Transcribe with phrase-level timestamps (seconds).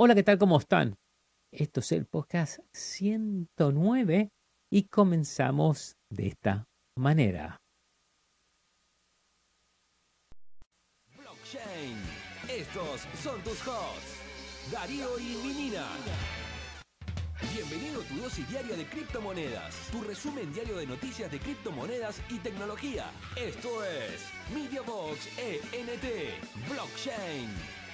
[0.00, 0.38] Hola, ¿qué tal?
[0.38, 0.96] ¿Cómo están?
[1.50, 4.30] Esto es el podcast 109
[4.70, 7.60] y comenzamos de esta manera.
[11.16, 11.96] Blockchain.
[12.48, 14.20] Estos son tus hosts,
[14.70, 15.84] Darío y Minina.
[17.52, 22.38] Bienvenido a tu dosis diaria de criptomonedas, tu resumen diario de noticias de criptomonedas y
[22.38, 23.10] tecnología.
[23.34, 24.24] Esto es
[24.54, 26.04] MediaBox ENT
[26.70, 27.48] Blockchain.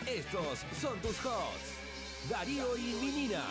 [0.07, 1.84] Estos son tus hosts,
[2.31, 3.43] Darío y Minina.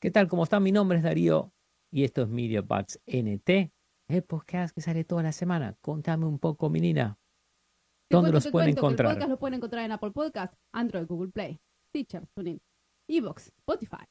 [0.00, 0.28] ¿Qué tal?
[0.28, 0.62] ¿Cómo están?
[0.62, 1.52] Mi nombre es Darío
[1.90, 3.72] y esto es MediaBox NT,
[4.08, 5.76] el podcast que sale toda la semana.
[5.80, 7.18] Contame un poco, Minina.
[8.08, 9.08] ¿Dónde cuento, los pueden cuento encontrar?
[9.10, 12.60] El podcast lo pueden encontrar en Apple Podcast, Android, Google Play, Stitcher, TuneIn,
[13.08, 14.04] Evox, Spotify.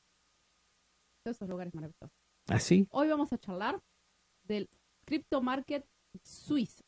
[1.24, 2.10] Todos esos lugares maravillosos.
[2.50, 2.88] ¿Así?
[2.90, 3.80] Hoy vamos a charlar
[4.44, 4.68] del
[5.06, 5.86] Crypto Market
[6.24, 6.84] suizo.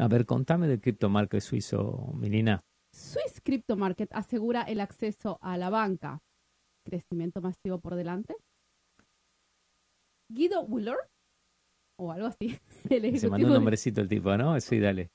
[0.00, 2.62] A ver, contame del criptomarket suizo, Minina.
[2.98, 6.20] Swiss Crypto Market asegura el acceso a la banca.
[6.84, 8.34] Crecimiento masivo por delante.
[10.28, 10.98] Guido Wheeler,
[11.96, 12.58] o algo así.
[12.90, 14.60] El Se mandó un nombrecito el tipo, ¿no?
[14.60, 15.10] Sí, dale.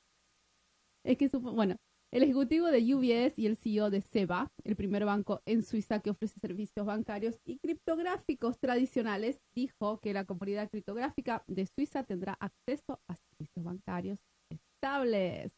[1.05, 1.75] Es que, bueno,
[2.13, 6.11] el ejecutivo de UBS y el CEO de SEBA, el primer banco en Suiza que
[6.11, 13.01] ofrece servicios bancarios y criptográficos tradicionales, dijo que la comunidad criptográfica de Suiza tendrá acceso
[13.09, 15.51] a servicios bancarios estables.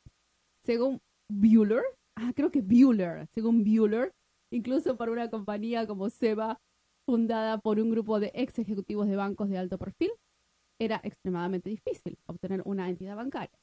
[0.64, 1.84] Según Bueller,
[2.16, 4.13] ah, creo que Bueller, según Bueller,
[4.52, 6.59] incluso para una compañía como SEBA,
[7.05, 10.11] fundada por un grupo de ex ejecutivos de bancos de alto perfil,
[10.80, 13.58] era extremadamente difícil obtener una entidad bancaria.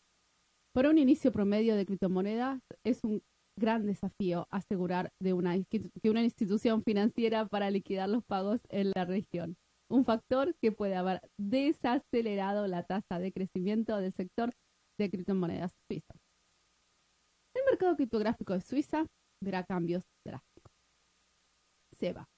[0.74, 3.22] Para un inicio promedio de criptomonedas es un
[3.58, 9.04] gran desafío asegurar de una, que una institución financiera para liquidar los pagos en la
[9.04, 9.56] región.
[9.90, 14.54] Un factor que puede haber desacelerado la tasa de crecimiento del sector
[14.98, 15.74] de criptomonedas.
[17.72, 19.06] Mercado criptográfico de Suiza
[19.42, 20.74] verá cambios drásticos.
[21.98, 22.28] SEBA,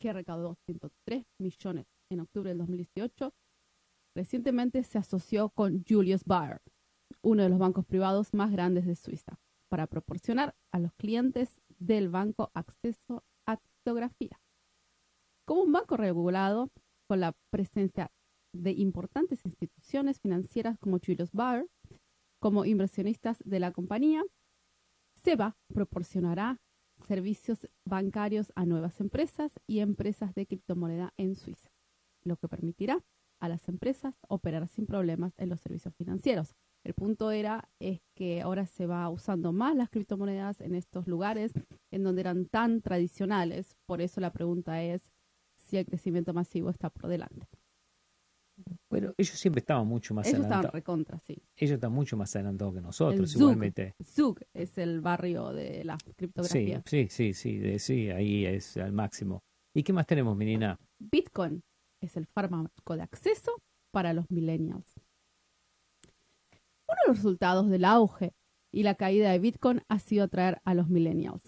[0.00, 3.30] que recaudó 103 millones en octubre del 2018,
[4.16, 6.62] recientemente se asoció con Julius Baer,
[7.20, 9.38] uno de los bancos privados más grandes de Suiza,
[9.68, 14.40] para proporcionar a los clientes del banco acceso a criptografía.
[15.46, 16.70] Como un banco regulado
[17.06, 18.10] con la presencia
[18.54, 21.66] de importantes instituciones financieras como Julius Baer,
[22.40, 24.24] como inversionistas de la compañía,
[25.22, 26.60] SEBA proporcionará
[27.06, 31.70] servicios bancarios a nuevas empresas y empresas de criptomoneda en Suiza,
[32.22, 33.04] lo que permitirá
[33.38, 36.54] a las empresas operar sin problemas en los servicios financieros.
[36.84, 41.52] El punto era es que ahora se va usando más las criptomonedas en estos lugares
[41.90, 43.76] en donde eran tan tradicionales.
[43.86, 45.10] Por eso la pregunta es
[45.54, 47.59] si el crecimiento masivo está por delante.
[48.90, 50.74] Bueno, ellos siempre estaban mucho más Ellos estaban adelantados.
[50.74, 51.36] recontra, sí.
[51.56, 53.40] Ellos están mucho más adelantados que nosotros, Zug.
[53.42, 53.94] igualmente.
[54.04, 56.82] Zug es el barrio de la criptografía.
[56.86, 59.42] sí, sí, sí, de- sí, ahí es al máximo.
[59.74, 60.76] ¿Y qué más tenemos, Menina?
[60.98, 61.62] Bitcoin
[62.02, 63.52] es el fármaco de acceso
[63.92, 65.00] para los millennials.
[66.88, 68.32] Uno de los resultados del auge
[68.72, 71.42] y la caída de Bitcoin ha sido atraer a los millennials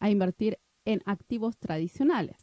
[0.00, 2.36] a invertir en activos tradicionales.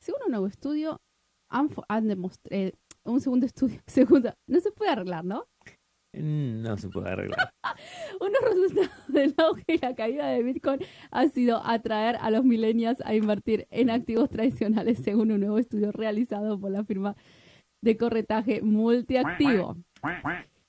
[0.00, 1.00] Según un nuevo estudio,
[1.48, 2.72] han, han demostrado,
[3.04, 5.44] un segundo estudio, segundo, no se puede arreglar, ¿no?
[6.14, 7.50] Mm, No se puede arreglar.
[8.20, 10.80] Uno de los resultados del auge y la caída de Bitcoin
[11.10, 15.90] ha sido atraer a los millennials a invertir en activos tradicionales, según un nuevo estudio
[15.92, 17.16] realizado por la firma
[17.82, 19.76] de corretaje multiactivo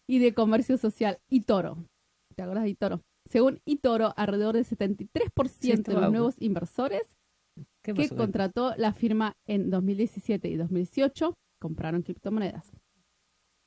[0.08, 1.78] y de comercio social eToro.
[2.36, 3.02] ¿Te acuerdas de eToro?
[3.30, 7.16] Según eToro, alrededor del 73% de estaba- los nuevos inversores
[7.84, 12.74] ¿Qué que contrató la firma en 2017 y 2018 compraron criptomonedas.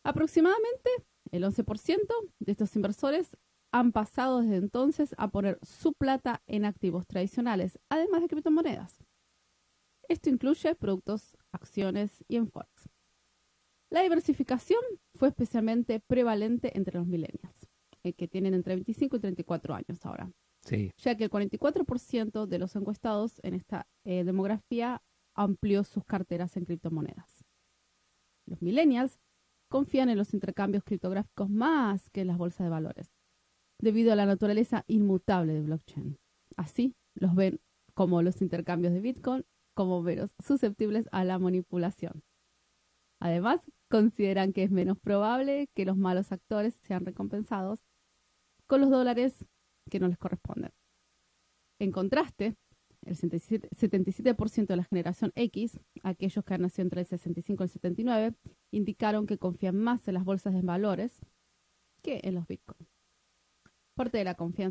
[0.04, 0.90] Aproximadamente
[1.30, 1.98] el 11%
[2.40, 3.38] de estos inversores
[3.72, 9.02] han pasado desde entonces a poner su plata en activos tradicionales, además de criptomonedas.
[10.08, 12.90] Esto incluye productos, acciones y en forex.
[13.88, 14.82] La diversificación
[15.14, 17.66] fue especialmente prevalente entre los millennials,
[18.02, 20.30] eh, que tienen entre 25 y 34 años ahora
[20.66, 25.00] Sí, ya que el 44% de los encuestados en esta eh, demografía
[25.34, 27.44] amplió sus carteras en criptomonedas.
[28.46, 29.18] Los millennials
[29.68, 33.12] confían en los intercambios criptográficos más que en las bolsas de valores,
[33.80, 36.18] debido a la naturaleza inmutable de blockchain.
[36.56, 37.60] Así, los ven
[37.94, 39.44] como los intercambios de Bitcoin
[39.74, 42.22] como menos susceptibles a la manipulación.
[43.20, 43.60] Además,
[43.90, 47.80] consideran que es menos probable que los malos actores sean recompensados
[48.66, 49.44] con los dólares
[49.90, 50.72] que no les corresponden.
[51.78, 52.56] En contraste,
[53.06, 57.64] el 77%, 77% de la generación X, aquellos que han nacido entre el 65 y
[57.64, 58.34] el 79,
[58.72, 61.24] indicaron que confían más en las bolsas de valores
[62.02, 62.90] que en los bitcoins.
[63.94, 64.64] Parte de la confianza